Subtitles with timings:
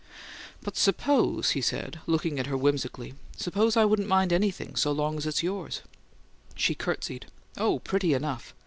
[0.63, 5.15] "But suppose," he said, looking at her whimsically; "suppose I wouldn't mind anything so long
[5.17, 5.83] as it's yours?"
[6.55, 7.27] She courtesied.
[7.55, 8.55] "Oh, pretty enough!